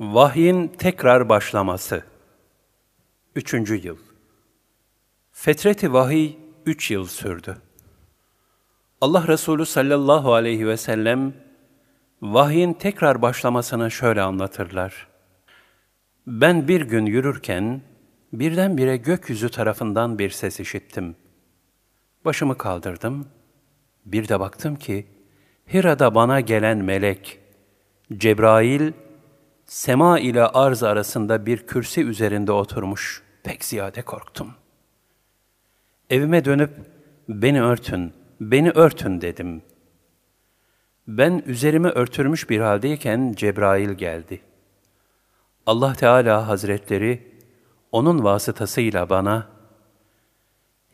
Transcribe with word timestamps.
Vahyin 0.00 0.68
tekrar 0.68 1.28
başlaması. 1.28 2.02
Üçüncü 3.34 3.74
yıl. 3.74 3.96
Fetreti 5.32 5.92
vahiy 5.92 6.36
üç 6.66 6.90
yıl 6.90 7.06
sürdü. 7.06 7.56
Allah 9.00 9.28
Resulü 9.28 9.66
sallallahu 9.66 10.34
aleyhi 10.34 10.66
ve 10.66 10.76
sellem, 10.76 11.34
vahyin 12.22 12.72
tekrar 12.72 13.22
başlamasını 13.22 13.90
şöyle 13.90 14.22
anlatırlar. 14.22 15.08
Ben 16.26 16.68
bir 16.68 16.80
gün 16.80 17.06
yürürken, 17.06 17.82
birdenbire 18.32 18.96
gökyüzü 18.96 19.50
tarafından 19.50 20.18
bir 20.18 20.30
ses 20.30 20.60
işittim. 20.60 21.16
Başımı 22.24 22.58
kaldırdım, 22.58 23.28
bir 24.06 24.28
de 24.28 24.40
baktım 24.40 24.76
ki, 24.76 25.06
Hira'da 25.72 26.14
bana 26.14 26.40
gelen 26.40 26.78
melek, 26.78 27.40
Cebrail, 28.16 28.92
sema 29.70 30.18
ile 30.18 30.46
arz 30.46 30.82
arasında 30.82 31.46
bir 31.46 31.66
kürsi 31.66 32.04
üzerinde 32.04 32.52
oturmuş. 32.52 33.22
Pek 33.42 33.64
ziyade 33.64 34.02
korktum. 34.02 34.54
Evime 36.10 36.44
dönüp, 36.44 36.70
beni 37.28 37.62
örtün, 37.62 38.12
beni 38.40 38.70
örtün 38.70 39.20
dedim. 39.20 39.62
Ben 41.06 41.42
üzerimi 41.46 41.88
örtürmüş 41.88 42.50
bir 42.50 42.60
haldeyken 42.60 43.32
Cebrail 43.36 43.90
geldi. 43.90 44.40
Allah 45.66 45.92
Teala 45.92 46.48
Hazretleri, 46.48 47.40
onun 47.92 48.24
vasıtasıyla 48.24 49.08
bana, 49.10 49.48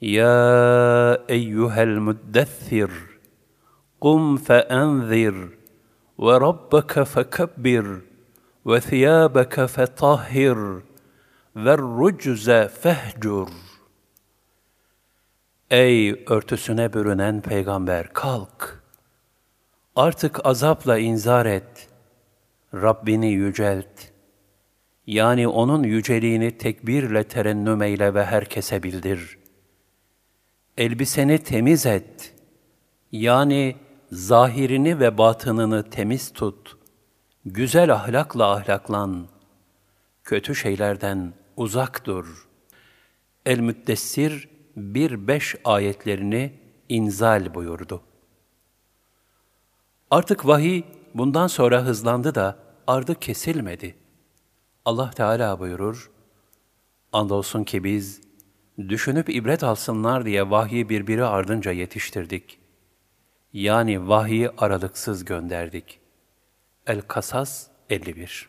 Ya 0.00 1.24
eyyuhel 1.28 1.88
müddessir, 1.88 2.90
kum 4.00 4.36
fe 4.36 4.54
enzir, 4.54 5.34
ve 6.18 6.40
rabbeke 6.40 7.04
fekebbir, 7.04 7.86
ve 8.66 8.80
thiyâbeke 8.80 9.66
fetahhir 9.66 10.56
ve 11.56 11.78
rucze 11.78 12.68
fehcur. 12.68 13.48
Ey 15.70 16.24
örtüsüne 16.26 16.92
bürünen 16.92 17.40
peygamber 17.40 18.12
kalk. 18.12 18.82
Artık 19.96 20.46
azapla 20.46 20.98
inzar 20.98 21.46
et. 21.46 21.88
Rabbini 22.74 23.32
yücelt. 23.32 24.00
Yani 25.06 25.48
onun 25.48 25.82
yüceliğini 25.82 26.58
tekbirle 26.58 27.24
terennüm 27.24 27.82
eyle 27.82 28.14
ve 28.14 28.24
herkese 28.24 28.82
bildir. 28.82 29.38
Elbiseni 30.76 31.38
temiz 31.38 31.86
et. 31.86 32.34
Yani 33.12 33.76
zahirini 34.12 35.00
ve 35.00 35.18
batınını 35.18 35.90
temiz 35.90 36.32
tut.'' 36.32 36.85
Güzel 37.46 37.92
ahlakla 37.92 38.52
ahlaklan, 38.52 39.26
kötü 40.24 40.54
şeylerden 40.54 41.32
uzak 41.56 42.04
dur. 42.04 42.48
El-Müddessir 43.44 44.48
1-5 44.76 45.58
ayetlerini 45.64 46.52
inzal 46.88 47.54
buyurdu. 47.54 48.02
Artık 50.10 50.46
vahiy 50.46 50.82
bundan 51.14 51.46
sonra 51.46 51.82
hızlandı 51.82 52.34
da 52.34 52.58
ardı 52.86 53.14
kesilmedi. 53.14 53.94
Allah 54.84 55.10
Teala 55.10 55.58
buyurur, 55.60 56.10
Andolsun 57.12 57.64
ki 57.64 57.84
biz, 57.84 58.20
düşünüp 58.78 59.28
ibret 59.28 59.64
alsınlar 59.64 60.24
diye 60.24 60.50
vahyi 60.50 60.88
birbiri 60.88 61.24
ardınca 61.24 61.72
yetiştirdik. 61.72 62.58
Yani 63.52 64.08
vahyi 64.08 64.50
aralıksız 64.50 65.24
gönderdik.'' 65.24 66.05
El-Kasas 66.86 67.66
51 67.90 68.48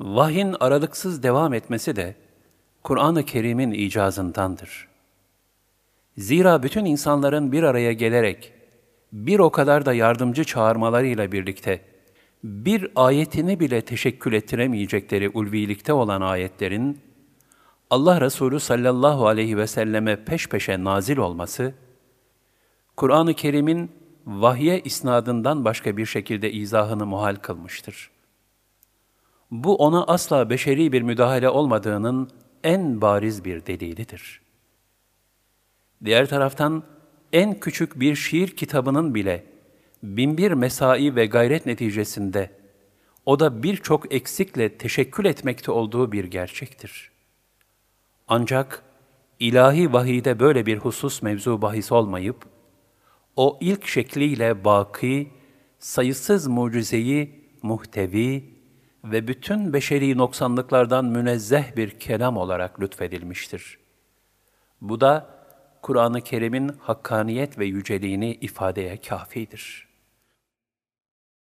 Vahyin 0.00 0.56
aralıksız 0.60 1.22
devam 1.22 1.54
etmesi 1.54 1.96
de 1.96 2.16
Kur'an-ı 2.82 3.24
Kerim'in 3.24 3.70
icazındandır. 3.70 4.88
Zira 6.18 6.62
bütün 6.62 6.84
insanların 6.84 7.52
bir 7.52 7.62
araya 7.62 7.92
gelerek 7.92 8.52
bir 9.12 9.38
o 9.38 9.50
kadar 9.50 9.86
da 9.86 9.94
yardımcı 9.94 10.44
çağırmalarıyla 10.44 11.32
birlikte 11.32 11.80
bir 12.44 12.90
ayetini 12.96 13.60
bile 13.60 13.80
teşekkül 13.80 14.32
ettiremeyecekleri 14.32 15.28
ulvilikte 15.28 15.92
olan 15.92 16.20
ayetlerin 16.20 17.00
Allah 17.90 18.20
Resulü 18.20 18.60
sallallahu 18.60 19.26
aleyhi 19.26 19.56
ve 19.56 19.66
selleme 19.66 20.24
peş 20.24 20.48
peşe 20.48 20.84
nazil 20.84 21.16
olması, 21.16 21.74
Kur'an-ı 22.96 23.34
Kerim'in 23.34 24.05
vahye 24.26 24.80
isnadından 24.80 25.64
başka 25.64 25.96
bir 25.96 26.06
şekilde 26.06 26.52
izahını 26.52 27.06
muhal 27.06 27.36
kılmıştır. 27.36 28.10
Bu 29.50 29.76
ona 29.76 30.04
asla 30.04 30.50
beşeri 30.50 30.92
bir 30.92 31.02
müdahale 31.02 31.48
olmadığının 31.48 32.30
en 32.64 33.00
bariz 33.00 33.44
bir 33.44 33.66
delilidir. 33.66 34.40
Diğer 36.04 36.28
taraftan 36.28 36.82
en 37.32 37.60
küçük 37.60 38.00
bir 38.00 38.16
şiir 38.16 38.48
kitabının 38.48 39.14
bile 39.14 39.46
binbir 40.02 40.52
mesai 40.52 41.16
ve 41.16 41.26
gayret 41.26 41.66
neticesinde 41.66 42.50
o 43.26 43.40
da 43.40 43.62
birçok 43.62 44.14
eksikle 44.14 44.78
teşekkül 44.78 45.24
etmekte 45.24 45.70
olduğu 45.70 46.12
bir 46.12 46.24
gerçektir. 46.24 47.10
Ancak 48.28 48.82
ilahi 49.40 49.92
vahide 49.92 50.40
böyle 50.40 50.66
bir 50.66 50.78
husus 50.78 51.22
mevzu 51.22 51.62
bahis 51.62 51.92
olmayıp, 51.92 52.55
o 53.36 53.58
ilk 53.60 53.86
şekliyle 53.86 54.64
baki, 54.64 55.32
sayısız 55.78 56.46
mucizeyi 56.46 57.44
muhtevi 57.62 58.56
ve 59.04 59.28
bütün 59.28 59.72
beşeri 59.72 60.18
noksanlıklardan 60.18 61.04
münezzeh 61.04 61.76
bir 61.76 61.90
kelam 61.90 62.36
olarak 62.36 62.80
lütfedilmiştir. 62.80 63.78
Bu 64.80 65.00
da 65.00 65.36
Kur'an-ı 65.82 66.20
Kerim'in 66.20 66.68
hakkaniyet 66.68 67.58
ve 67.58 67.66
yüceliğini 67.66 68.34
ifadeye 68.34 69.00
kafidir.'' 69.00 69.85